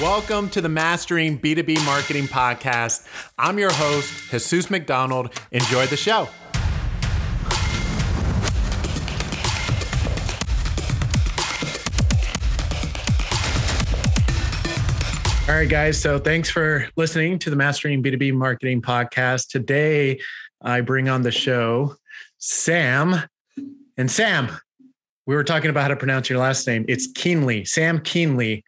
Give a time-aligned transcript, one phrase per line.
[0.00, 3.04] Welcome to the Mastering B2B Marketing Podcast.
[3.36, 5.32] I'm your host, Jesus McDonald.
[5.50, 6.28] Enjoy the show.
[15.48, 16.00] All right, guys.
[16.00, 19.48] So thanks for listening to the Mastering B2B Marketing Podcast.
[19.48, 20.20] Today,
[20.62, 21.96] I bring on the show
[22.38, 23.16] Sam.
[23.96, 24.48] And Sam,
[25.26, 26.84] we were talking about how to pronounce your last name.
[26.86, 28.62] It's Kuehnle, Sam Kuehnle.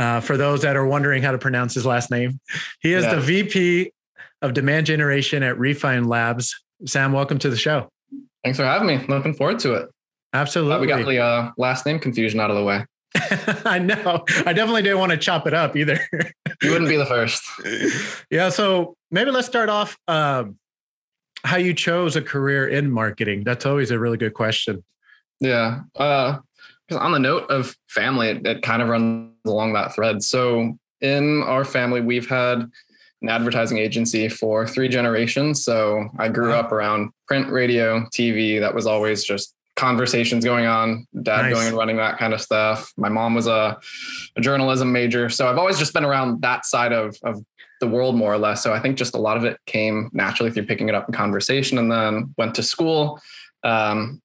[0.00, 2.40] Uh, for those that are wondering how to pronounce his last name,
[2.80, 3.16] he is yeah.
[3.16, 3.92] the VP
[4.40, 6.58] of Demand Generation at Refine Labs.
[6.86, 7.90] Sam, welcome to the show.
[8.42, 9.04] Thanks for having me.
[9.08, 9.90] Looking forward to it.
[10.32, 10.76] Absolutely.
[10.76, 12.86] Uh, we got the uh, last name confusion out of the way.
[13.66, 14.24] I know.
[14.46, 16.00] I definitely didn't want to chop it up either.
[16.62, 17.42] you wouldn't be the first.
[18.30, 18.48] Yeah.
[18.48, 20.56] So maybe let's start off um,
[21.44, 23.44] how you chose a career in marketing.
[23.44, 24.82] That's always a really good question.
[25.40, 25.80] Yeah.
[25.94, 26.38] Uh,
[26.90, 30.22] on the note of family, it, it kind of runs along that thread.
[30.22, 32.70] So in our family, we've had
[33.22, 35.64] an advertising agency for three generations.
[35.64, 38.60] So I grew up around print, radio, TV.
[38.60, 41.54] That was always just conversations going on, dad nice.
[41.54, 42.92] going and running that kind of stuff.
[42.96, 43.78] My mom was a,
[44.36, 45.30] a, journalism major.
[45.30, 47.42] So I've always just been around that side of, of
[47.80, 48.62] the world more or less.
[48.62, 51.14] So I think just a lot of it came naturally through picking it up in
[51.14, 53.20] conversation and then went to school.
[53.62, 54.20] Um,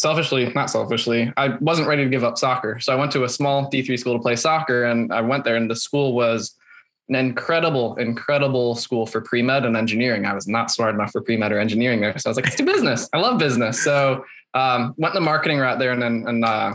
[0.00, 2.80] selfishly, not selfishly, I wasn't ready to give up soccer.
[2.80, 5.56] So I went to a small D3 school to play soccer and I went there
[5.56, 6.56] and the school was
[7.10, 10.24] an incredible, incredible school for pre med and engineering.
[10.24, 12.16] I was not smart enough for pre med or engineering there.
[12.16, 13.10] So I was like, let's do business.
[13.12, 13.82] I love business.
[13.84, 16.74] So um, went the marketing route there, and then and uh,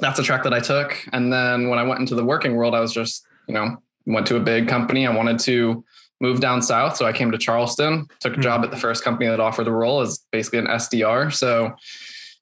[0.00, 0.96] that's a track that I took.
[1.12, 4.26] And then when I went into the working world, I was just you know went
[4.26, 5.06] to a big company.
[5.06, 5.84] I wanted to
[6.20, 8.08] move down south, so I came to Charleston.
[8.20, 11.32] Took a job at the first company that offered the role as basically an SDR.
[11.32, 11.76] So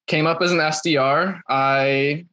[0.06, 1.40] came up as an SDR.
[1.48, 2.26] I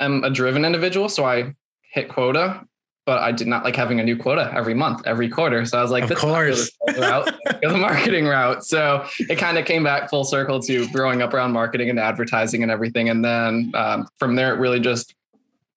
[0.00, 1.54] am a driven individual, so I
[1.92, 2.66] hit quota
[3.04, 5.64] but I did not like having a new quota every month, every quarter.
[5.64, 8.64] So I was like, of course, route, the marketing route.
[8.64, 12.62] So it kind of came back full circle to growing up around marketing and advertising
[12.62, 13.08] and everything.
[13.08, 15.14] And then um, from there, it really just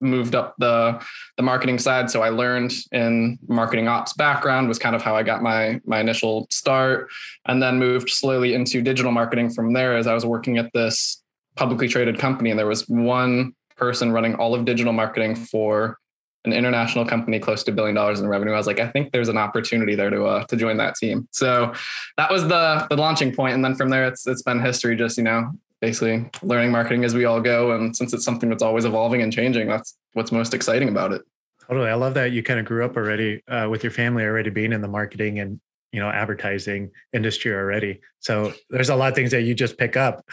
[0.06, 1.02] moved up the
[1.38, 2.10] the marketing side.
[2.10, 6.00] So I learned in marketing ops background was kind of how I got my my
[6.00, 7.10] initial start,
[7.46, 11.22] and then moved slowly into digital marketing from there as I was working at this
[11.56, 15.98] publicly traded company, and there was one person running all of digital marketing for
[16.46, 18.54] an international company close to a billion dollars in revenue.
[18.54, 21.28] I was like, I think there's an opportunity there to uh, to join that team.
[21.32, 21.74] So
[22.18, 24.96] that was the the launching point, and then from there, it's it's been history.
[24.96, 25.52] Just you know,
[25.86, 29.32] basically learning marketing as we all go, and since it's something that's always evolving and
[29.32, 31.22] changing, that's what's most exciting about it.
[31.68, 34.50] Totally, I love that you kind of grew up already uh, with your family already
[34.50, 35.60] being in the marketing and
[35.92, 38.02] you know advertising industry already.
[38.20, 40.26] So there's a lot of things that you just pick up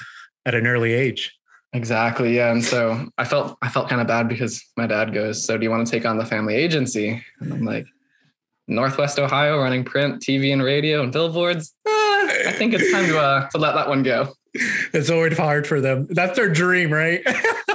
[0.46, 1.38] at an early age.
[1.74, 2.36] Exactly.
[2.36, 2.50] Yeah.
[2.50, 5.64] And so I felt I felt kind of bad because my dad goes, So do
[5.64, 7.22] you want to take on the family agency?
[7.41, 7.86] And I'm like,
[8.68, 11.74] Northwest Ohio running print, TV, and radio and billboards.
[11.86, 14.34] Eh, I think it's time to uh, to let that one go.
[14.54, 16.06] It's always hard for them.
[16.10, 17.22] That's their dream, right?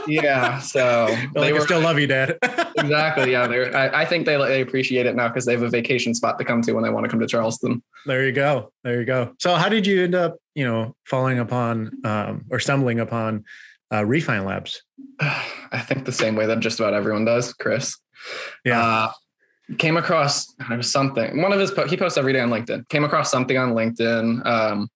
[0.08, 0.60] yeah.
[0.60, 2.38] So they like, were, still love you, Dad.
[2.78, 3.32] exactly.
[3.32, 3.48] Yeah.
[3.48, 6.38] They're, I, I think they, they appreciate it now because they have a vacation spot
[6.40, 7.82] to come to when they want to come to Charleston.
[8.06, 8.72] There you go.
[8.84, 9.34] There you go.
[9.40, 13.46] So how did you end up, you know, falling upon um, or stumbling upon
[13.92, 14.84] uh, Refine Labs?
[15.20, 17.98] I think the same way that just about everyone does, Chris.
[18.64, 18.82] Yeah.
[18.82, 19.12] Uh,
[19.78, 21.42] came across something.
[21.42, 22.88] One of his he posts every day on LinkedIn.
[22.90, 24.46] Came across something on LinkedIn.
[24.46, 24.90] Um,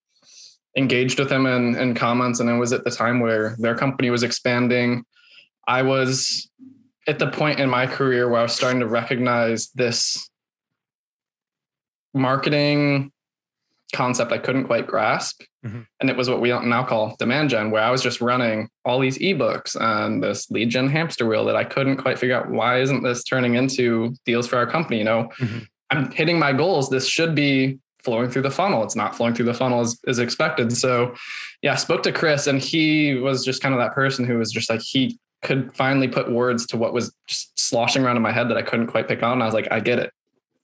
[0.75, 4.09] engaged with him in, in comments, and it was at the time where their company
[4.09, 5.03] was expanding.
[5.67, 6.49] I was
[7.07, 10.29] at the point in my career where I was starting to recognize this
[12.13, 13.11] marketing
[13.93, 15.41] concept I couldn't quite grasp.
[15.65, 15.81] Mm-hmm.
[15.99, 18.99] And it was what we now call demand gen, where I was just running all
[18.99, 22.81] these ebooks and this lead gen hamster wheel that I couldn't quite figure out why
[22.81, 24.99] isn't this turning into deals for our company?
[24.99, 25.59] You know, mm-hmm.
[25.89, 26.89] I'm hitting my goals.
[26.89, 28.83] This should be flowing through the funnel.
[28.83, 30.75] It's not flowing through the funnel as, as expected.
[30.75, 31.15] So
[31.61, 34.69] yeah, spoke to Chris and he was just kind of that person who was just
[34.69, 38.49] like, he could finally put words to what was just sloshing around in my head
[38.49, 39.41] that I couldn't quite pick on.
[39.41, 40.11] I was like, I get it.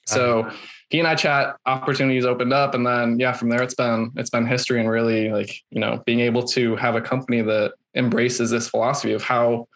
[0.06, 0.56] So uh-huh
[0.90, 4.30] he and I chat, opportunities opened up, and then yeah, from there it's been it's
[4.30, 8.52] been history and really like you know being able to have a company that embraces
[8.52, 9.68] this philosophy of how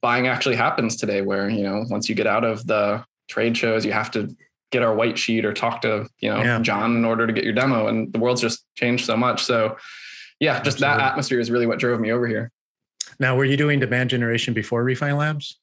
[0.00, 3.84] buying actually happens today, where you know once you get out of the trade shows,
[3.84, 4.34] you have to
[4.76, 6.58] get our white sheet or talk to you know yeah.
[6.60, 9.42] John in order to get your demo, and the world's just changed so much.
[9.42, 9.76] So
[10.38, 10.98] yeah, just Absolutely.
[10.98, 12.50] that atmosphere is really what drove me over here.
[13.18, 15.58] Now, were you doing demand generation before Refine Labs?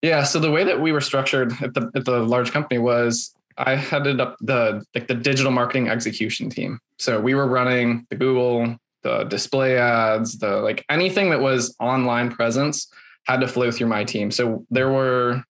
[0.00, 0.22] Yeah.
[0.22, 3.74] So the way that we were structured at the at the large company was I
[3.74, 6.78] headed up the like the digital marketing execution team.
[6.98, 12.30] So we were running the Google, the display ads, the like anything that was online
[12.30, 12.90] presence
[13.24, 14.30] had to flow through my team.
[14.30, 15.42] So there were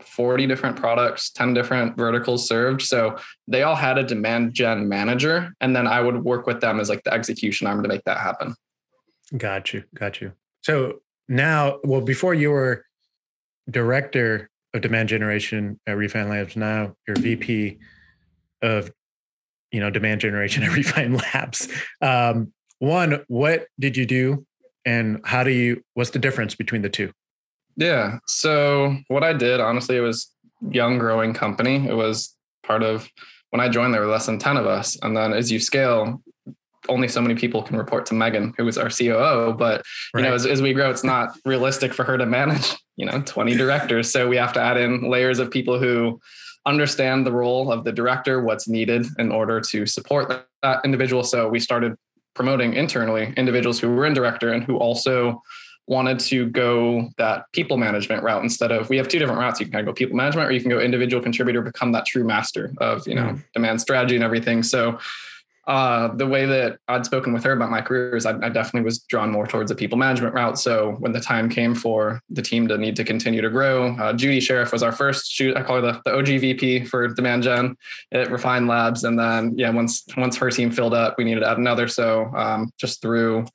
[0.00, 2.82] 40 different products, 10 different verticals served.
[2.82, 3.16] So
[3.46, 5.54] they all had a demand gen manager.
[5.60, 8.18] And then I would work with them as like the execution arm to make that
[8.18, 8.54] happen.
[9.36, 9.84] Got you.
[9.94, 10.32] Got you.
[10.62, 12.84] So now, well, before you were
[13.68, 17.78] director of demand generation at Refine Labs, now you're VP
[18.62, 18.90] of
[19.72, 21.68] you know demand generation at Refine Labs.
[22.00, 24.46] Um, one, what did you do,
[24.84, 25.82] and how do you?
[25.94, 27.12] What's the difference between the two?
[27.76, 28.18] Yeah.
[28.26, 30.30] So what I did, honestly, it was
[30.70, 31.86] young growing company.
[31.86, 33.08] It was part of
[33.50, 34.98] when I joined, there were less than 10 of us.
[35.02, 36.22] And then as you scale,
[36.88, 39.54] only so many people can report to Megan, who was our COO.
[39.56, 39.82] But
[40.14, 40.28] you right.
[40.28, 43.56] know, as, as we grow, it's not realistic for her to manage, you know, 20
[43.56, 44.10] directors.
[44.10, 46.20] So we have to add in layers of people who
[46.64, 51.22] understand the role of the director, what's needed in order to support that individual.
[51.22, 51.94] So we started
[52.34, 55.42] promoting internally individuals who were in director and who also
[55.86, 59.66] wanted to go that people management route instead of we have two different routes you
[59.66, 62.24] can kind of go people management or you can go individual contributor become that true
[62.24, 63.44] master of you know mm.
[63.54, 64.98] demand strategy and everything so
[65.66, 68.82] uh, the way that I'd spoken with her about my career is I, I, definitely
[68.82, 70.60] was drawn more towards the people management route.
[70.60, 74.12] So when the time came for the team to need to continue to grow, uh,
[74.12, 75.40] Judy Sheriff was our first.
[75.40, 77.76] I call her the, the OG VP for demand gen
[78.12, 81.50] at Refine Labs, and then yeah, once once her team filled up, we needed to
[81.50, 81.88] add another.
[81.88, 83.46] So um, just through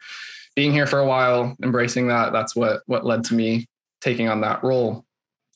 [0.55, 3.67] being here for a while, embracing that, that's what what led to me
[4.01, 5.05] taking on that role.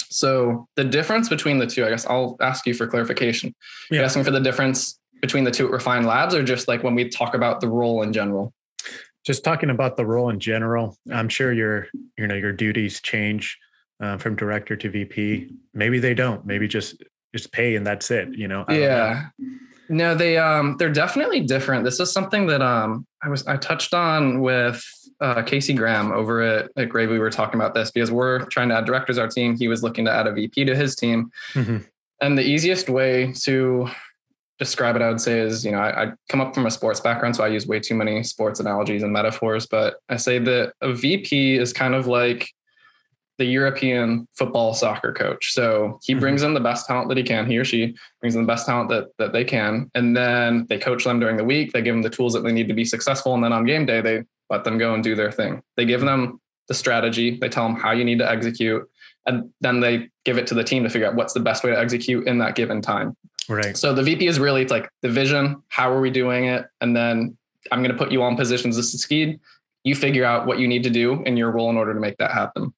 [0.10, 3.54] So the difference between the two, I guess I'll ask you for clarification.
[3.90, 3.98] Yeah.
[3.98, 6.96] You're asking for the difference between the two at Refine Labs, or just like when
[6.96, 8.54] we talk about the role in general?
[9.26, 10.98] Just talking about the role in general.
[11.12, 11.88] I'm sure your
[12.18, 13.58] you know your duties change
[14.00, 15.52] uh, from director to VP.
[15.74, 16.46] Maybe they don't.
[16.46, 17.04] Maybe just
[17.36, 18.30] just pay and that's it.
[18.34, 18.66] You know.
[18.70, 19.26] yeah.
[19.40, 19.48] Know.
[19.90, 21.84] No, they um they're definitely different.
[21.84, 24.84] This is something that um I was I touched on with
[25.22, 27.14] uh, Casey Graham over at, at Gravy.
[27.14, 29.56] We were talking about this because we're trying to add directors our team.
[29.58, 31.32] He was looking to add a VP to his team.
[31.54, 31.78] Mm-hmm.
[32.22, 33.90] And the easiest way to
[34.60, 37.00] describe it, I would say is, you know, I, I, come up from a sports
[37.02, 39.66] background, so I use way too many sports analogies and metaphors.
[39.66, 42.50] But I say that a VP is kind of like
[43.38, 45.54] the European football soccer coach.
[45.54, 46.20] So he mm-hmm.
[46.22, 47.50] brings in the best talent that he can.
[47.50, 50.78] He or she brings in the best talent that that they can, and then they
[50.78, 51.74] coach them during the week.
[51.74, 53.86] They give them the tools that they need to be successful, and then on game
[53.86, 55.62] day they let them go and do their thing.
[55.76, 57.38] They give them the strategy.
[57.38, 58.90] They tell them how you need to execute,
[59.26, 61.72] and then they give it to the team to figure out what's the best way
[61.72, 63.16] to execute in that given time.
[63.50, 63.78] Right.
[63.78, 65.62] So the VP is really it's like the vision.
[65.68, 66.66] How are we doing it?
[66.82, 67.38] And then
[67.72, 69.40] I'm going to put you on positions to succeed.
[69.84, 72.18] You figure out what you need to do in your role in order to make
[72.18, 72.74] that happen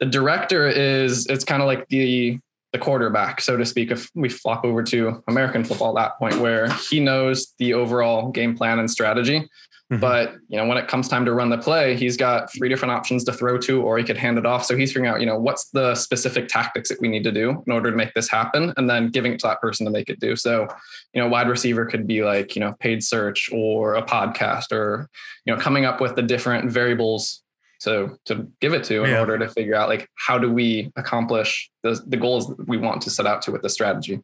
[0.00, 2.38] the director is it's kind of like the
[2.72, 6.38] the quarterback, so to speak, if we flop over to American football at that point
[6.38, 9.48] where he knows the overall game plan and strategy.
[9.90, 10.00] Mm-hmm.
[10.00, 12.92] But you know, when it comes time to run the play, he's got three different
[12.92, 14.66] options to throw to, or he could hand it off.
[14.66, 17.62] So he's figuring out, you know, what's the specific tactics that we need to do
[17.66, 20.10] in order to make this happen, and then giving it to that person to make
[20.10, 20.36] it do.
[20.36, 20.68] So,
[21.14, 25.08] you know, wide receiver could be like, you know, paid search or a podcast, or
[25.46, 27.42] you know, coming up with the different variables
[27.80, 29.20] to to give it to in yeah.
[29.20, 33.02] order to figure out like how do we accomplish the the goals that we want
[33.02, 34.20] to set out to with the strategy.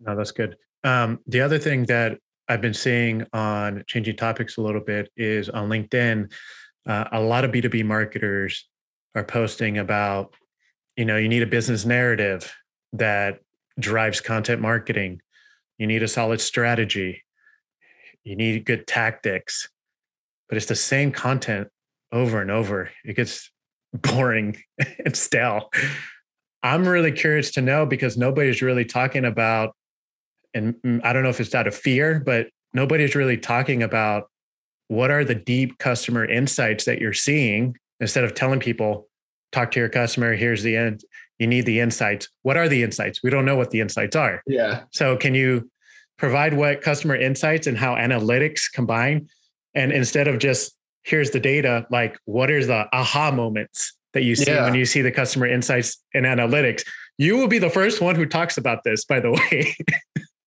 [0.00, 0.56] No, that's good.
[0.84, 2.18] Um, the other thing that
[2.48, 6.32] I've been seeing on changing topics a little bit is on LinkedIn.
[6.86, 8.66] Uh, a lot of B2B marketers
[9.14, 10.34] are posting about,
[10.96, 12.50] you know, you need a business narrative
[12.94, 13.40] that
[13.78, 15.20] drives content marketing.
[15.76, 17.22] You need a solid strategy.
[18.24, 19.68] You need good tactics,
[20.48, 21.68] but it's the same content
[22.12, 22.90] over and over.
[23.04, 23.50] It gets
[23.92, 24.56] boring
[25.04, 25.70] and stale.
[26.62, 29.74] I'm really curious to know because nobody's really talking about,
[30.54, 34.28] and mm, I don't know if it's out of fear, but nobody's really talking about
[34.88, 39.08] what are the deep customer insights that you're seeing instead of telling people,
[39.52, 41.02] talk to your customer, here's the end.
[41.38, 42.28] You need the insights.
[42.42, 43.22] What are the insights?
[43.22, 44.42] We don't know what the insights are.
[44.46, 44.82] Yeah.
[44.90, 45.70] So, can you
[46.16, 49.28] provide what customer insights and how analytics combine?
[49.74, 50.74] And instead of just
[51.08, 54.64] here's the data like what are the aha moments that you see yeah.
[54.64, 56.82] when you see the customer insights and analytics?
[57.16, 59.74] You will be the first one who talks about this by the way.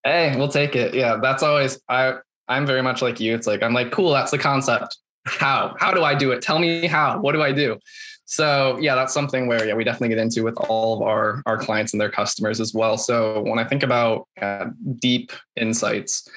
[0.04, 0.94] Hey we'll take it.
[0.94, 2.14] Yeah that's always i
[2.48, 3.34] i'm very much like you.
[3.34, 4.96] It's like i'm like cool that's the concept.
[5.26, 5.74] How?
[5.78, 6.42] How do i do it?
[6.42, 7.20] Tell me how.
[7.20, 7.78] What do i do?
[8.24, 11.58] So yeah that's something where yeah we definitely get into with all of our our
[11.58, 12.96] clients and their customers as well.
[12.96, 14.66] So when i think about uh,
[15.00, 16.28] deep insights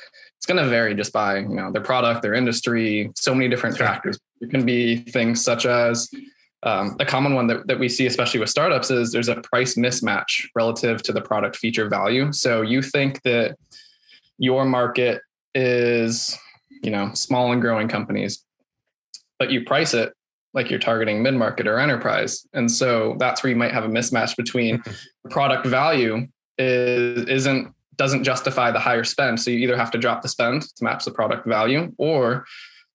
[0.46, 3.78] it's going to vary just by you know their product, their industry, so many different
[3.78, 3.88] sure.
[3.88, 4.20] factors.
[4.42, 6.08] It can be things such as
[6.62, 9.74] um, a common one that, that we see, especially with startups, is there's a price
[9.74, 12.32] mismatch relative to the product feature value.
[12.32, 13.58] So you think that
[14.38, 15.24] your market
[15.56, 16.38] is,
[16.84, 18.44] you know, small and growing companies,
[19.40, 20.14] but you price it
[20.54, 22.46] like you're targeting mid market or enterprise.
[22.54, 25.30] And so that's where you might have a mismatch between mm-hmm.
[25.30, 26.28] product value
[26.60, 29.40] is isn't doesn't justify the higher spend.
[29.40, 32.46] So you either have to drop the spend to match the product value, or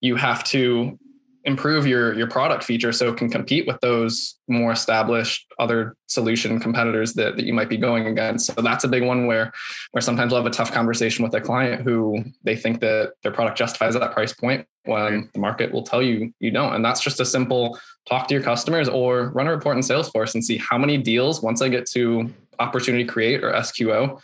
[0.00, 0.99] you have to
[1.45, 6.61] improve your your product feature so it can compete with those more established other solution
[6.61, 8.54] competitors that, that you might be going against.
[8.54, 9.52] So that's a big one where
[9.92, 13.33] where sometimes we'll have a tough conversation with a client who they think that their
[13.33, 16.75] product justifies that price point when the market will tell you you don't.
[16.75, 17.78] And that's just a simple
[18.09, 21.42] talk to your customers or run a report in salesforce and see how many deals
[21.42, 24.21] once i get to opportunity create or sqo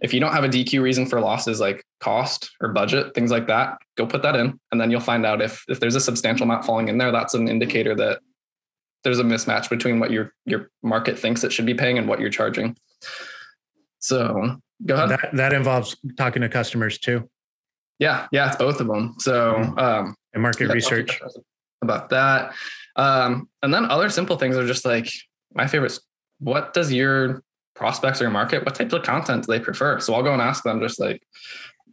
[0.00, 3.46] if you don't have a DQ reason for losses like cost or budget, things like
[3.48, 4.58] that, go put that in.
[4.72, 7.34] And then you'll find out if if there's a substantial amount falling in there, that's
[7.34, 8.20] an indicator that
[9.04, 12.20] there's a mismatch between what your your market thinks it should be paying and what
[12.20, 12.76] you're charging.
[13.98, 15.10] So go ahead.
[15.10, 17.28] That, that involves talking to customers too.
[17.98, 19.16] Yeah, yeah, it's both of them.
[19.18, 19.78] So mm-hmm.
[19.78, 21.20] um, and market yeah, research
[21.82, 22.54] about that.
[22.96, 25.10] Um, and then other simple things are just like
[25.54, 26.00] my favorites.
[26.38, 27.42] What does your
[27.80, 29.98] prospects or your market, what type of content do they prefer?
[30.00, 31.22] So I'll go and ask them just like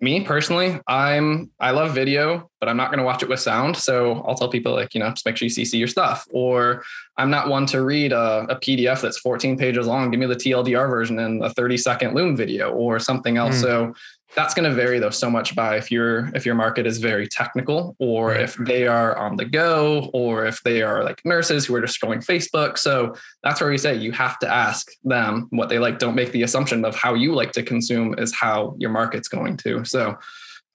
[0.02, 3.78] me personally, I'm I love video, but I'm not going to watch it with sound.
[3.78, 6.28] So I'll tell people like, you know, just make sure you CC your stuff.
[6.30, 6.84] Or
[7.18, 10.12] I'm not one to read a, a PDF that's 14 pages long.
[10.12, 13.58] Give me the TLDR version and a 30 second Loom video or something else.
[13.58, 13.62] Mm.
[13.62, 13.94] So
[14.36, 17.28] that's going to vary though so much by if your if your market is very
[17.28, 21.76] technical or if they are on the go or if they are like nurses who
[21.76, 22.78] are just scrolling facebook.
[22.78, 26.00] So that's where we say you have to ask them what they like.
[26.00, 29.58] Don't make the assumption of how you like to consume is how your market's going
[29.58, 29.86] to.
[29.86, 30.18] So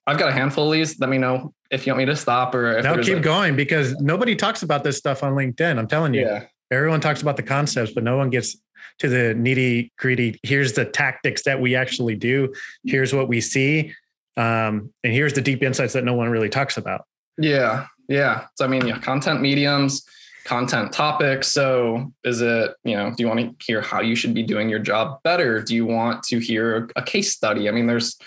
[0.07, 0.99] i've got a handful of these.
[0.99, 3.55] Let me know if you want me to stop or if no keep like, going
[3.55, 6.21] because nobody talks about this stuff on linkedin i'm telling you.
[6.21, 8.57] Yeah everyone talks about the concepts but no one gets
[8.99, 10.39] to the nitty gritty.
[10.43, 12.53] Here's the tactics that we actually do.
[12.85, 13.93] Here's what we see.
[14.37, 17.05] Um, and here's the deep insights that no one really talks about.
[17.37, 17.87] Yeah.
[18.07, 18.45] Yeah.
[18.55, 20.05] So, I mean, yeah, content mediums,
[20.45, 21.47] content topics.
[21.47, 24.69] So, is it, you know, do you want to hear how you should be doing
[24.69, 25.61] your job better?
[25.61, 27.69] Do you want to hear a case study?
[27.69, 28.17] I mean, there's,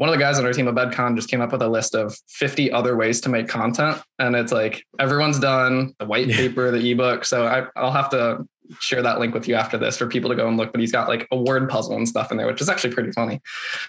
[0.00, 1.94] one of the guys on our team at BedCon just came up with a list
[1.94, 4.00] of 50 other ways to make content.
[4.18, 7.26] And it's like everyone's done the white paper, the ebook.
[7.26, 10.36] So I, will have to share that link with you after this for people to
[10.36, 10.72] go and look.
[10.72, 13.12] But he's got like a word puzzle and stuff in there, which is actually pretty
[13.12, 13.42] funny.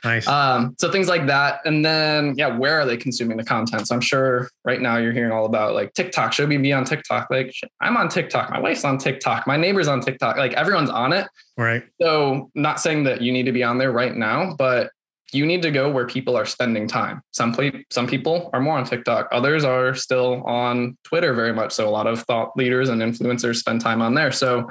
[0.04, 0.28] Nice.
[0.28, 1.62] Um, so things like that.
[1.64, 3.88] And then, yeah, where are they consuming the content?
[3.88, 6.34] So I'm sure right now you're hearing all about like TikTok.
[6.34, 7.28] Should we be on TikTok?
[7.32, 8.50] Like I'm on TikTok.
[8.50, 9.48] My wife's on TikTok.
[9.48, 10.36] My neighbor's on TikTok.
[10.36, 11.30] Like everyone's on it.
[11.56, 11.84] Right.
[12.02, 14.90] So not saying that you need to be on there right now, but
[15.34, 17.22] you need to go where people are spending time.
[17.32, 19.30] Some ple- some people are more on TikTok.
[19.32, 21.72] Others are still on Twitter very much.
[21.72, 24.32] So a lot of thought leaders and influencers spend time on there.
[24.32, 24.70] So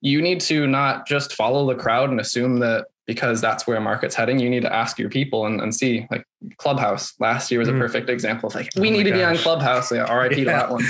[0.00, 4.14] you need to not just follow the crowd and assume that because that's where market's
[4.14, 4.38] heading.
[4.38, 6.24] You need to ask your people and, and see like
[6.58, 7.80] Clubhouse last year was a mm.
[7.80, 9.18] perfect example of like, we oh need to gosh.
[9.18, 9.90] be on Clubhouse.
[9.90, 10.38] Yeah, RIP yeah.
[10.38, 10.84] to that one.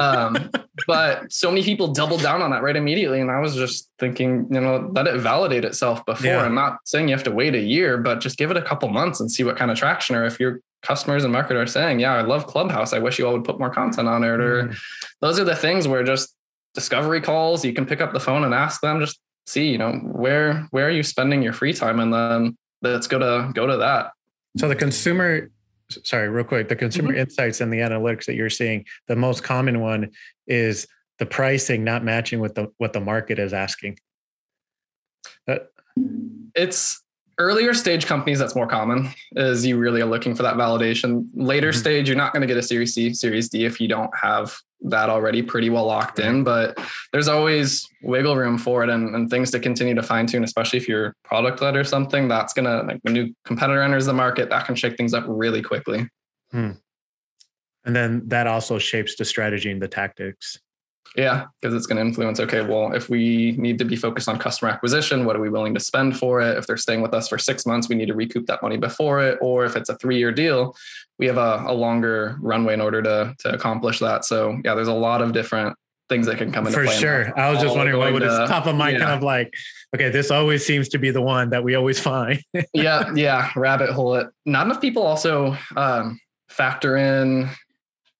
[0.00, 0.50] Um,
[0.86, 3.20] but so many people doubled down on that right immediately.
[3.20, 6.30] And I was just thinking, you know, let it validate itself before.
[6.30, 6.44] Yeah.
[6.44, 8.88] I'm not saying you have to wait a year, but just give it a couple
[8.90, 11.98] months and see what kind of traction or if your customers and market are saying,
[11.98, 12.92] yeah, I love Clubhouse.
[12.92, 14.28] I wish you all would put more content on it.
[14.28, 14.76] Or mm.
[15.20, 16.32] those are the things where just
[16.74, 19.18] discovery calls, you can pick up the phone and ask them, just
[19.50, 23.18] see, you know, where where are you spending your free time, and then let's go
[23.18, 24.12] to go to that.
[24.56, 25.50] So the consumer,
[25.88, 27.20] sorry, real quick, the consumer mm-hmm.
[27.20, 30.10] insights and the analytics that you're seeing, the most common one
[30.46, 30.86] is
[31.18, 33.98] the pricing not matching with the what the market is asking.
[35.46, 35.58] Uh,
[36.54, 37.02] it's
[37.38, 41.70] earlier stage companies that's more common is you really are looking for that validation later
[41.70, 41.80] mm-hmm.
[41.80, 44.54] stage you're not going to get a series c series d if you don't have
[44.82, 46.78] that already pretty well locked in but
[47.12, 50.78] there's always wiggle room for it and, and things to continue to fine tune especially
[50.78, 54.12] if you're product led or something that's going to like a new competitor enters the
[54.12, 56.08] market that can shake things up really quickly.
[56.50, 56.72] Hmm.
[57.84, 60.58] and then that also shapes the strategy and the tactics
[61.16, 62.38] yeah, because it's going to influence.
[62.38, 65.74] Okay, well, if we need to be focused on customer acquisition, what are we willing
[65.74, 66.56] to spend for it?
[66.56, 69.20] If they're staying with us for six months, we need to recoup that money before
[69.20, 69.38] it.
[69.40, 70.76] Or if it's a three-year deal,
[71.18, 74.24] we have a, a longer runway in order to to accomplish that.
[74.24, 75.76] So yeah, there's a lot of different
[76.08, 76.94] things that can come into for play.
[76.94, 77.38] For sure.
[77.38, 79.04] I was just wondering what would to, top of mind yeah.
[79.04, 79.54] kind of like,
[79.94, 82.42] okay, this always seems to be the one that we always find.
[82.74, 84.26] yeah, yeah, rabbit hole it.
[84.44, 87.48] Not enough people also um, factor in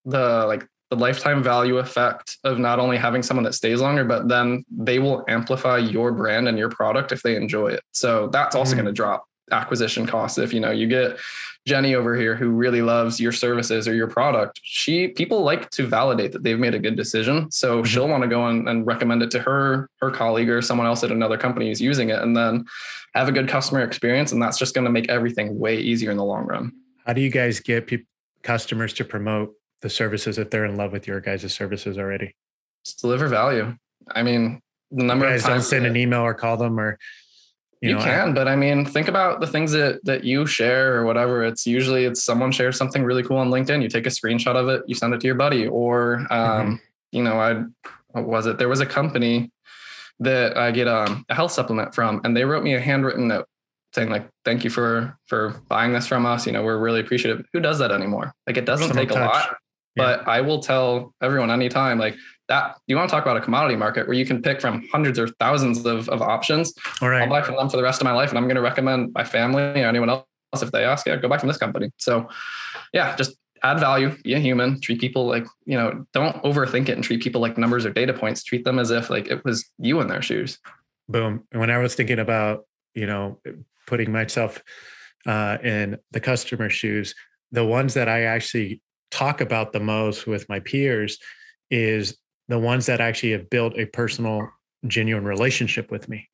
[0.04, 4.28] the like the lifetime value effect of not only having someone that stays longer, but
[4.28, 7.82] then they will amplify your brand and your product if they enjoy it.
[7.92, 8.78] So that's also mm.
[8.78, 10.38] going to drop acquisition costs.
[10.38, 11.18] If you know you get
[11.66, 15.86] Jenny over here who really loves your services or your product, she people like to
[15.86, 17.50] validate that they've made a good decision.
[17.50, 17.84] So mm-hmm.
[17.84, 21.04] she'll want to go and, and recommend it to her her colleague or someone else
[21.04, 22.64] at another company who's using it, and then
[23.14, 24.32] have a good customer experience.
[24.32, 26.72] And that's just going to make everything way easier in the long run.
[27.06, 28.04] How do you guys get pe-
[28.42, 32.34] customers to promote the services if they're in love with your guys' services already?
[32.84, 33.76] Just deliver value.
[34.10, 34.60] I mean,
[34.90, 36.98] the number you guys of times don't send an email or call them or
[37.80, 41.06] you, know, can, but I mean, think about the things that that you share or
[41.06, 41.42] whatever.
[41.42, 43.82] It's usually it's someone shares something really cool on LinkedIn.
[43.82, 46.74] You take a screenshot of it, you send it to your buddy, or um, mm-hmm.
[47.12, 47.62] you know, I
[48.10, 48.58] what was it?
[48.58, 49.50] There was a company
[50.18, 53.46] that I get um, a health supplement from, and they wrote me a handwritten note
[53.94, 56.46] saying like, "Thank you for for buying this from us.
[56.46, 58.34] You know, we're really appreciative." Who does that anymore?
[58.46, 59.18] Like, it doesn't Someone take touch.
[59.18, 59.56] a lot,
[59.96, 60.04] yeah.
[60.04, 62.16] but I will tell everyone anytime like
[62.48, 65.18] that you want to talk about a commodity market where you can pick from hundreds
[65.18, 66.74] or thousands of, of options.
[67.00, 67.22] All right.
[67.22, 68.30] I'll buy from them for the rest of my life.
[68.30, 70.24] And I'm going to recommend my family or anyone else
[70.60, 71.92] if they ask, yeah, go buy from this company.
[71.98, 72.28] So
[72.92, 76.96] yeah, just add value, be a human, treat people like, you know, don't overthink it
[76.96, 78.42] and treat people like numbers or data points.
[78.42, 80.58] Treat them as if like it was you in their shoes.
[81.08, 81.44] Boom.
[81.52, 83.38] And when I was thinking about, you know,
[83.86, 84.60] putting myself
[85.24, 87.14] uh, in the customer shoes,
[87.52, 88.80] the ones that I actually
[89.10, 91.18] talk about the most with my peers
[91.70, 92.16] is
[92.48, 94.48] the ones that actually have built a personal,
[94.86, 96.28] genuine relationship with me.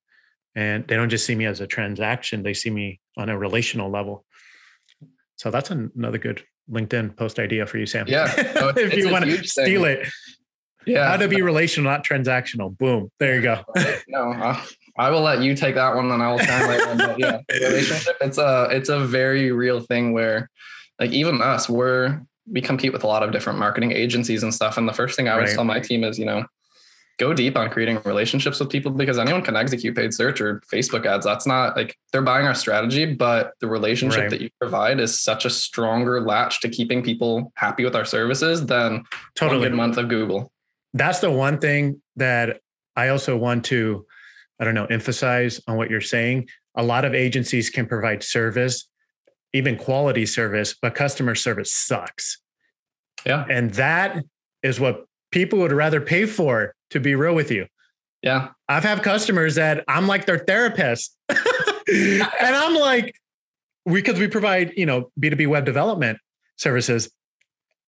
[0.54, 3.90] And they don't just see me as a transaction, they see me on a relational
[3.90, 4.24] level.
[5.36, 8.06] So that's another good LinkedIn post idea for you, Sam.
[8.08, 8.32] Yeah.
[8.54, 9.98] No, if you want to steal thing.
[9.98, 10.08] it.
[10.86, 11.08] Yeah.
[11.08, 12.76] How to be relational, not transactional.
[12.78, 13.10] Boom.
[13.18, 13.62] There you go.
[14.08, 14.60] no, uh,
[14.96, 16.98] I will let you take that one and I will translate one.
[16.98, 18.16] But yeah, relationship.
[18.20, 20.48] It's a it's a very real thing where
[21.00, 24.76] like even us, we're we compete with a lot of different marketing agencies and stuff.
[24.76, 25.54] And the first thing I would right.
[25.54, 26.44] tell my team is, you know,
[27.18, 31.06] go deep on creating relationships with people because anyone can execute paid search or Facebook
[31.06, 31.24] ads.
[31.24, 34.30] That's not like they're buying our strategy, but the relationship right.
[34.30, 38.66] that you provide is such a stronger latch to keeping people happy with our services
[38.66, 39.60] than totally.
[39.60, 40.52] one good month of Google.
[40.92, 42.60] That's the one thing that
[42.96, 44.06] I also want to,
[44.60, 46.48] I don't know, emphasize on what you're saying.
[46.74, 48.88] A lot of agencies can provide service
[49.52, 52.40] even quality service, but customer service sucks.
[53.24, 53.44] Yeah.
[53.48, 54.22] And that
[54.62, 57.66] is what people would rather pay for, to be real with you.
[58.22, 58.48] Yeah.
[58.68, 61.16] I've had customers that I'm like their therapist.
[61.28, 63.14] and I'm like,
[63.84, 66.18] because we provide, you know, B2B web development
[66.56, 67.10] services.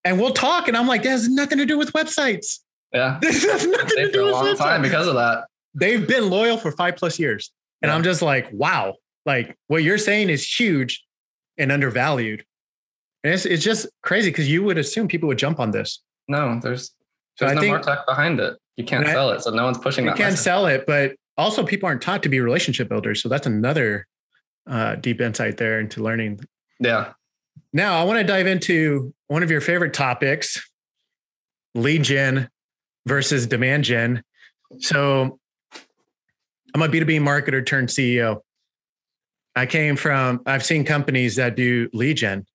[0.04, 0.68] And we'll talk.
[0.68, 2.60] And I'm like, that has nothing to do with websites.
[2.92, 3.18] Yeah.
[3.22, 4.58] This has nothing to do with a long websites.
[4.58, 5.44] time because of that.
[5.74, 7.52] They've been loyal for five plus years.
[7.82, 7.96] And yeah.
[7.96, 8.94] I'm just like, wow,
[9.26, 11.04] like what you're saying is huge
[11.58, 12.44] and undervalued.
[13.24, 16.02] And it's, it's just crazy because you would assume people would jump on this.
[16.28, 16.92] No, there's
[17.38, 18.56] there's so no think, more tech behind it.
[18.76, 20.18] You can't sell it, so no one's pushing you that.
[20.18, 23.22] You can't sell it, but also people aren't taught to be relationship builders.
[23.22, 24.06] So that's another
[24.68, 26.40] uh, deep insight there into learning.
[26.78, 27.12] Yeah.
[27.72, 30.64] Now I want to dive into one of your favorite topics:
[31.74, 32.48] lead gen
[33.06, 34.22] versus demand gen.
[34.78, 35.38] So
[36.74, 38.42] I'm a B2B marketer turned CEO.
[39.58, 42.46] I came from, I've seen companies that do lead gen.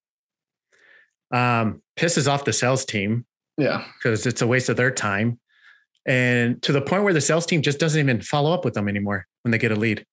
[1.32, 3.26] Um, pisses off the sales team.
[3.58, 3.86] Yeah.
[3.98, 5.40] Because it's a waste of their time.
[6.06, 8.88] And to the point where the sales team just doesn't even follow up with them
[8.88, 10.06] anymore when they get a lead.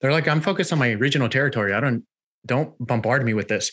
[0.00, 1.72] They're like, I'm focused on my regional territory.
[1.72, 2.04] I don't,
[2.44, 3.72] don't bombard me with this.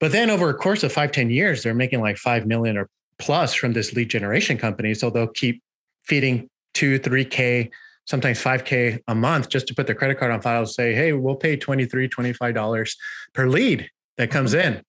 [0.00, 2.88] But then over a course of five, 10 years, they're making like 5 million or
[3.18, 4.94] plus from this lead generation company.
[4.94, 5.62] So they'll keep
[6.04, 7.70] feeding two, 3K
[8.08, 11.12] sometimes 5K a month just to put their credit card on file and say, hey,
[11.12, 12.96] we'll pay $23, $25
[13.34, 14.76] per lead that comes mm-hmm.
[14.76, 14.82] in.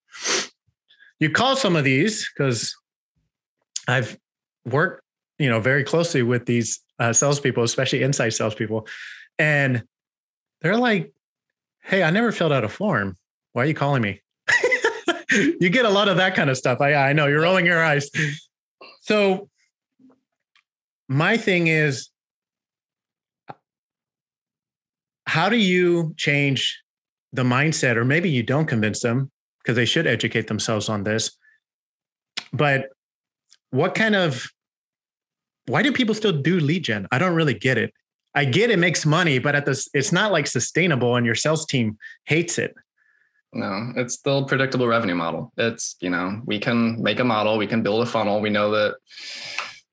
[1.20, 2.74] You call some of these because
[3.90, 4.18] I've
[4.66, 5.04] worked,
[5.38, 8.88] you know, very closely with these uh, salespeople, especially inside salespeople,
[9.38, 9.84] and
[10.62, 11.12] they're like,
[11.82, 13.18] "Hey, I never filled out a form.
[13.52, 14.22] Why are you calling me?"
[15.32, 16.80] you get a lot of that kind of stuff.
[16.80, 18.10] I I know you're rolling your eyes.
[19.02, 19.50] So
[21.10, 22.10] my thing is
[25.30, 26.82] how do you change
[27.34, 29.30] the mindset or maybe you don't convince them
[29.62, 31.38] because they should educate themselves on this
[32.52, 32.90] but
[33.70, 34.48] what kind of
[35.68, 37.08] why do people still do lead gen?
[37.12, 37.94] I don't really get it.
[38.34, 41.66] I get it makes money but at this it's not like sustainable and your sales
[41.66, 42.74] team hates it.
[43.54, 45.52] No it's still predictable revenue model.
[45.58, 48.42] It's you know we can make a model we can build a funnel.
[48.42, 48.96] We know that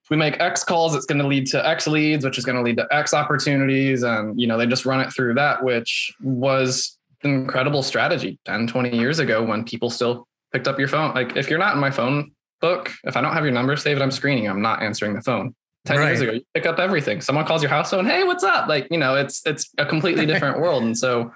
[0.09, 2.61] we make X calls, it's going to lead to X leads, which is going to
[2.61, 4.03] lead to X opportunities.
[4.03, 8.67] And, you know, they just run it through that, which was an incredible strategy 10,
[8.67, 11.13] 20 years ago when people still picked up your phone.
[11.13, 14.01] Like if you're not in my phone book, if I don't have your number saved,
[14.01, 15.55] I'm screening, I'm not answering the phone.
[15.85, 16.07] 10 right.
[16.07, 17.21] years ago, you pick up everything.
[17.21, 18.67] Someone calls your house phone, hey, what's up?
[18.67, 20.83] Like, you know, it's it's a completely different world.
[20.83, 21.31] And so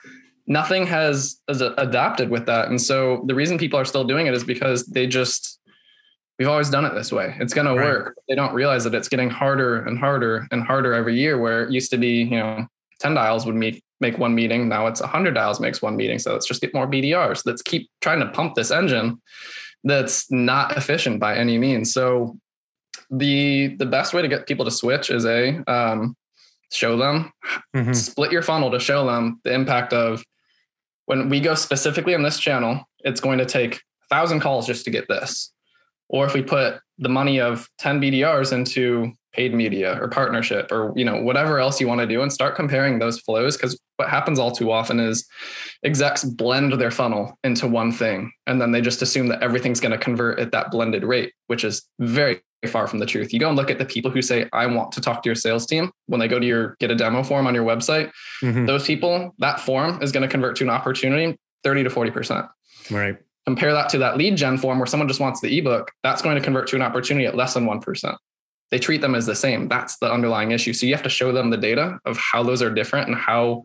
[0.48, 2.68] nothing has, has adapted with that.
[2.68, 5.60] And so the reason people are still doing it is because they just
[6.39, 7.36] we've always done it this way.
[7.39, 7.76] It's going right.
[7.76, 8.15] to work.
[8.28, 11.38] They don't realize that it's getting harder and harder and harder every year.
[11.39, 12.65] Where it used to be, you know,
[13.00, 14.67] ten dials would meet make one meeting.
[14.67, 16.20] Now it's hundred dials makes one meeting.
[16.20, 17.46] So let's just get more BDRs.
[17.46, 19.22] Let's keep trying to pump this engine
[19.84, 21.94] that's not efficient by any means.
[21.94, 22.38] So
[23.10, 26.15] the the best way to get people to switch is a um,
[26.72, 27.32] show them
[27.76, 27.94] Mhm.
[27.96, 30.24] split your funnel to show them the impact of
[31.06, 34.86] when we go specifically on this channel, it's going to take a thousand calls just
[34.86, 35.52] to get this.
[36.12, 40.91] Or if we put the money of 10 BDRs into paid media or partnership or
[40.93, 44.10] you know whatever else you want to do and start comparing those flows because what
[44.10, 45.26] happens all too often is
[45.86, 49.93] execs blend their funnel into one thing and then they just assume that everything's going
[49.93, 53.47] to convert at that blended rate which is very far from the truth you go
[53.47, 55.89] and look at the people who say i want to talk to your sales team
[56.08, 58.12] when they go to your get a demo form on your website
[58.43, 58.67] Mhm.
[58.67, 62.50] those people, that form is going to convert to an opportunity 30 to 40%.
[62.89, 63.17] Right.
[63.45, 66.36] Compare that to that lead gen form where someone just wants the ebook, that's going
[66.36, 68.15] to convert to an opportunity at less than 1%.
[68.69, 69.67] They treat them as the same.
[69.67, 70.73] That's the underlying issue.
[70.73, 73.63] So you have to show them the data of how those are different and how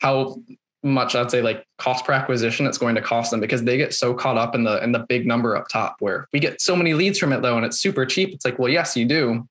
[0.00, 0.36] how
[0.84, 3.92] much I'd say like cost per acquisition it's going to cost them because they get
[3.92, 6.76] so caught up in the in the big number up top where we get so
[6.76, 8.30] many leads from it though and it's super cheap.
[8.30, 9.46] It's like, well, yes, you do,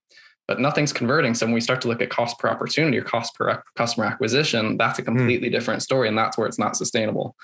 [0.48, 1.34] but nothing's converting.
[1.34, 4.78] So when we start to look at cost per opportunity or cost per customer acquisition,
[4.78, 5.18] that's a hmm.
[5.18, 7.36] completely different story, and that's where it's not sustainable.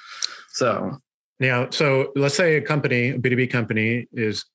[0.52, 0.98] So
[1.44, 4.46] Now, so let's say a company, a B2B company is,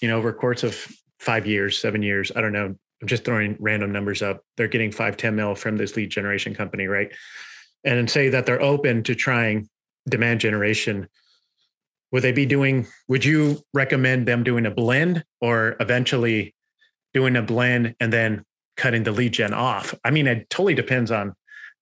[0.00, 0.76] you know, over a course of
[1.18, 2.66] five years, seven years, I don't know.
[2.66, 4.44] I'm just throwing random numbers up.
[4.56, 7.12] They're getting five, 10 mil from this lead generation company, right?
[7.82, 9.68] And say that they're open to trying
[10.08, 11.08] demand generation.
[12.12, 16.54] Would they be doing, would you recommend them doing a blend or eventually
[17.14, 18.44] doing a blend and then
[18.76, 19.92] cutting the lead gen off?
[20.04, 21.34] I mean, it totally depends on,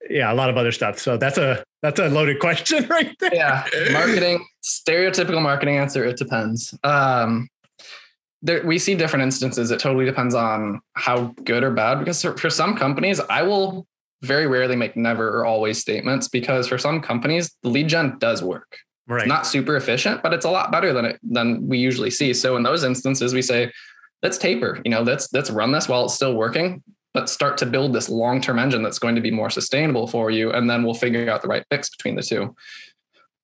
[0.09, 0.99] yeah, a lot of other stuff.
[0.99, 3.35] So that's a, that's a loaded question right there.
[3.35, 6.77] yeah, marketing, stereotypical marketing answer, it depends.
[6.85, 7.49] Um,
[8.43, 9.71] there, we see different instances.
[9.71, 11.99] It totally depends on how good or bad.
[11.99, 13.87] Because for, some companies, I will
[14.23, 18.43] very rarely make never or always statements because for some companies, the lead gen does
[18.43, 18.79] work.
[19.07, 19.23] Right.
[19.23, 22.33] It's not super efficient, but it's a lot better than it than we usually see.
[22.33, 23.73] So in those instances, we say,
[24.23, 24.81] let's taper.
[24.85, 28.09] You know, let's let's run this while it's still working, but start to build this
[28.09, 31.42] long-term engine that's going to be more sustainable for you, and then we'll figure out
[31.42, 32.55] the right mix between the two.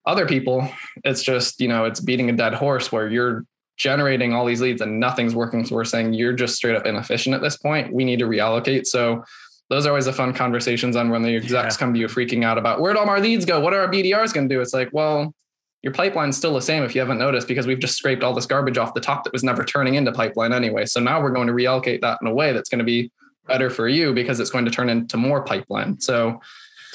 [0.04, 0.68] Other people,
[1.04, 3.44] it's just you know, it's beating a dead horse where you're
[3.76, 5.64] generating all these leads and nothing's working.
[5.64, 7.92] So we're saying you're just straight up inefficient at this point.
[7.92, 8.86] We need to reallocate.
[8.86, 9.22] So
[9.68, 11.78] those are always the fun conversations on when the execs Yeah.
[11.78, 13.60] come to you freaking out about where'd all my leads go?
[13.60, 14.60] What are our BDRs going to do?
[14.60, 15.34] It's like, well,
[15.82, 18.46] your pipeline's still the same if you haven't noticed because we've just scraped all this
[18.46, 20.86] garbage off the top that was never turning into pipeline anyway.
[20.86, 23.10] So now we're going to reallocate that in a way that's going to be
[23.46, 26.00] better for you because it's going to turn into more pipeline.
[26.00, 26.40] So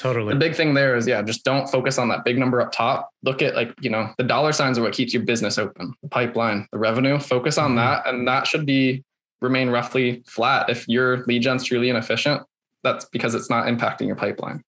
[0.00, 2.72] totally the big thing there is yeah, just don't focus on that big number up
[2.72, 3.10] top.
[3.22, 6.08] Look at like, you know, the dollar signs are what keeps your business open, the
[6.08, 7.18] pipeline, the revenue.
[7.18, 7.76] Focus on Mhm.
[7.76, 8.06] that.
[8.06, 9.04] And that should be
[9.40, 10.70] remain roughly flat.
[10.70, 12.42] If your lead gen's truly inefficient,
[12.84, 14.62] that's because it's not impacting your pipeline.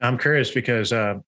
[0.00, 1.20] I'm curious because uh,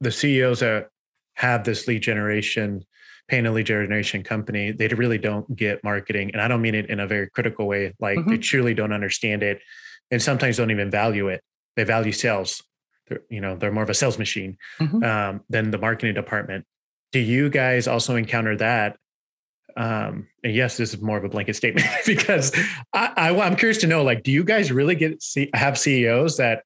[0.00, 0.88] the CEOs that
[1.34, 2.84] have this lead generation,
[3.32, 6.30] paying a lead generation company, they really don't get marketing.
[6.34, 7.94] And I don't mean it in a very critical way.
[7.98, 9.62] Like they truly don't understand it
[10.10, 11.40] and sometimes don't even value it.
[11.74, 12.62] They value sales.
[13.08, 15.02] They're, you know, they're more of a sales machine Mhm.
[15.02, 16.66] um, than the marketing department.
[17.12, 18.98] Do you guys also encounter that?
[19.78, 22.52] Um, and yes, this is more of a blanket statement because
[22.92, 26.36] I, I, I'm curious to know, like, do you guys really get see, have CEOs
[26.36, 26.64] that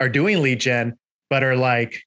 [0.00, 0.98] are doing lead gen,
[1.30, 2.02] but are like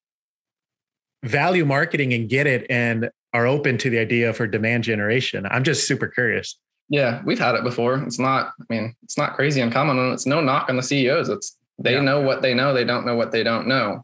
[1.23, 5.45] value marketing and get it and are open to the idea for demand generation?
[5.51, 6.57] I'm just super curious.
[6.89, 7.97] Yeah, we've had it before.
[7.99, 11.29] It's not, I mean, it's not crazy uncommon and it's no knock on the CEOs.
[11.29, 12.01] It's they Yeah.
[12.01, 14.03] know what they know, they don't know what they don't know.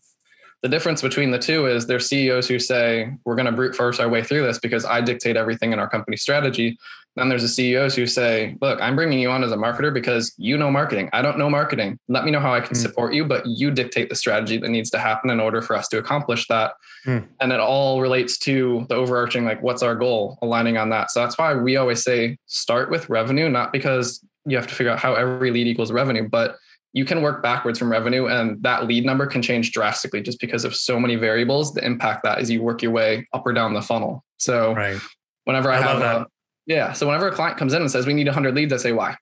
[0.62, 4.00] The difference between the two is there's CEOs who say, we're going to brute force
[4.00, 6.78] our way through this because I dictate everything in our company strategy.
[7.15, 10.34] Then there's the CEOs who say, look, I'm bringing you on as a marketer because
[10.38, 11.10] you know marketing.
[11.13, 11.99] I don't know marketing.
[12.08, 12.82] Let me know how I can Mm.
[12.82, 15.88] support you, but you dictate the strategy that needs to happen in order for us
[15.89, 16.73] to accomplish that.
[17.06, 17.28] Mm.
[17.39, 21.12] And it all relates to the overarching, like, what's our goal, aligning on that.
[21.12, 24.91] So that's why we always say start with revenue, not because you have to figure
[24.91, 26.58] out how every lead equals revenue, but
[26.93, 30.63] you can work backwards from revenue and that lead number can change drastically just because
[30.63, 33.73] of so many variables that impact that as you work your way up or down
[33.73, 34.23] the funnel.
[34.38, 34.99] So Right.
[35.45, 36.28] whenever I, I have a,
[36.65, 38.91] yeah, so whenever a client comes in and says we need 100 leads, I say
[38.91, 39.17] why?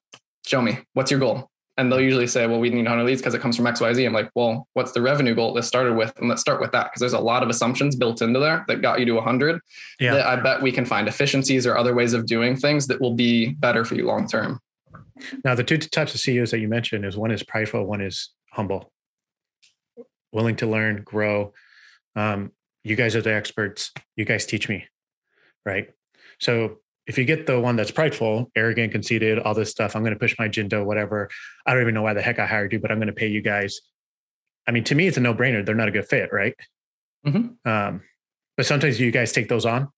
[0.46, 0.78] Show me.
[0.94, 1.48] What's your goal?
[1.78, 4.04] And they'll usually say, well, we need 100 leads because it comes from XYZ.
[4.06, 6.12] I'm like, well, what's the revenue goal that started with?
[6.18, 8.82] And let's start with that because there's a lot of assumptions built into there that
[8.82, 9.60] got you to 100.
[9.98, 10.14] Yeah.
[10.14, 13.14] That I bet we can find efficiencies or other ways of doing things that will
[13.14, 14.60] be better for you long term.
[15.44, 18.30] Now, the two types of CEOs that you mentioned is one is prideful, one is
[18.50, 18.92] humble,
[20.30, 21.54] willing to learn, grow.
[22.16, 22.52] Um,
[22.84, 23.92] you guys are the experts.
[24.16, 24.86] You guys teach me,
[25.64, 25.90] right?
[26.38, 26.78] So
[27.12, 30.18] if you get the one that's prideful, arrogant, conceited, all this stuff, I'm going to
[30.18, 31.28] push my agenda, whatever.
[31.66, 33.26] I don't even know why the heck I hired you, but I'm going to pay
[33.28, 33.80] you guys.
[34.66, 35.64] I mean, to me, it's a no brainer.
[35.64, 36.54] They're not a good fit, right?
[37.26, 37.56] Mhm.
[37.66, 38.00] Um,
[38.56, 39.88] but sometimes you guys take those on.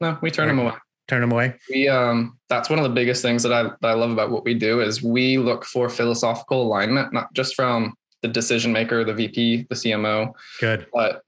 [0.00, 0.54] No, we turn Right.
[0.54, 0.74] them away.
[1.08, 1.54] turn them away.
[1.70, 4.44] We um that's one of the biggest things that I that I love about what
[4.44, 9.14] we do is we look for philosophical alignment, not just from the decision maker, the
[9.14, 10.86] VP, the CMO, Good.
[10.92, 11.22] but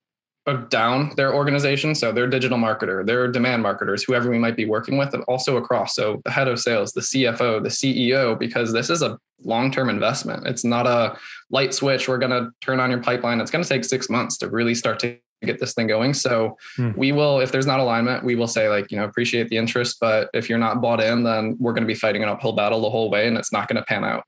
[0.55, 1.95] down their organization.
[1.95, 5.57] So their digital marketer, their demand marketers, whoever we might be working with, and also
[5.57, 5.95] across.
[5.95, 10.47] So the head of sales, the CFO, the CEO, because this is a long-term investment.
[10.47, 11.17] It's not a
[11.51, 12.09] light switch.
[12.09, 13.41] We're going to turn on your pipeline.
[13.41, 16.15] It's going to take six months to really start to get this thing going.
[16.15, 16.91] So hmm.
[16.97, 19.99] we will, if there's not alignment, we will say like, you know, appreciate the interest,
[20.01, 22.81] but if you're not bought in, then we're going to be fighting an uphill battle
[22.81, 24.25] the whole way and it's not going to pan out.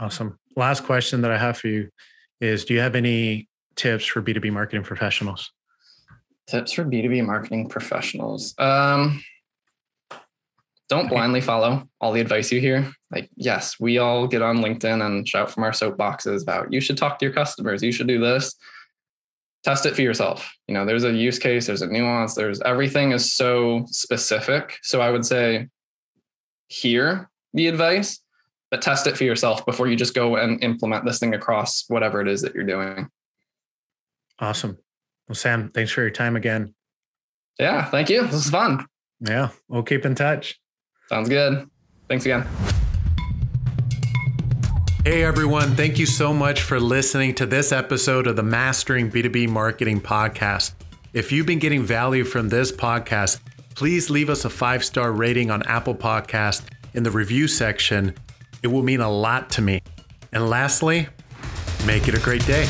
[0.00, 0.38] Awesome.
[0.56, 1.90] Last question that I have for you
[2.40, 5.50] is do you have any tips for B2B marketing professionals?
[6.46, 8.54] Tips for B2B marketing professionals.
[8.58, 9.22] Um,
[10.88, 12.90] don't blindly follow all the advice you hear.
[13.10, 16.96] Like, yes, we all get on LinkedIn and shout from our soapboxes about you should
[16.96, 18.54] talk to your customers, you should do this.
[19.64, 20.50] Test it for yourself.
[20.66, 24.78] You know, there's a use case, there's a nuance, there's everything is so specific.
[24.82, 25.68] So I would say
[26.68, 28.20] hear the advice,
[28.70, 32.20] but test it for yourself before you just go and implement this thing across whatever
[32.20, 33.10] it is that you're doing.
[34.38, 34.78] Awesome.
[35.28, 36.74] Well, Sam, thanks for your time again.
[37.58, 38.22] Yeah, thank you.
[38.22, 38.86] This was fun.
[39.20, 40.60] Yeah, we'll keep in touch.
[41.08, 41.68] Sounds good.
[42.08, 42.46] Thanks again.
[45.04, 49.48] Hey everyone, thank you so much for listening to this episode of the Mastering B2B
[49.48, 50.74] Marketing Podcast.
[51.14, 53.40] If you've been getting value from this podcast,
[53.74, 58.14] please leave us a five star rating on Apple Podcast in the review section.
[58.62, 59.80] It will mean a lot to me.
[60.32, 61.08] And lastly,
[61.86, 62.68] make it a great day.